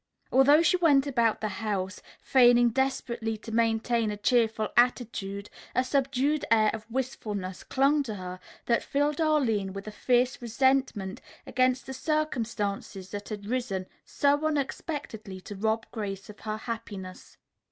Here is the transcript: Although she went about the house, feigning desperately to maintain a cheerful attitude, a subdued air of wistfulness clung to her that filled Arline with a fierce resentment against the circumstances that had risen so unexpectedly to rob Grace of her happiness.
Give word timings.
Although 0.31 0.63
she 0.63 0.77
went 0.77 1.05
about 1.05 1.41
the 1.41 1.47
house, 1.61 2.01
feigning 2.23 2.69
desperately 2.69 3.37
to 3.37 3.51
maintain 3.51 4.09
a 4.09 4.17
cheerful 4.17 4.69
attitude, 4.75 5.47
a 5.75 5.83
subdued 5.83 6.43
air 6.49 6.71
of 6.73 6.89
wistfulness 6.89 7.63
clung 7.63 8.01
to 8.09 8.15
her 8.15 8.39
that 8.65 8.81
filled 8.83 9.21
Arline 9.21 9.73
with 9.73 9.85
a 9.85 9.91
fierce 9.91 10.41
resentment 10.41 11.21
against 11.45 11.85
the 11.85 11.93
circumstances 11.93 13.11
that 13.11 13.29
had 13.29 13.45
risen 13.45 13.85
so 14.03 14.43
unexpectedly 14.43 15.39
to 15.41 15.55
rob 15.55 15.85
Grace 15.91 16.31
of 16.31 16.39
her 16.39 16.57
happiness. 16.57 17.37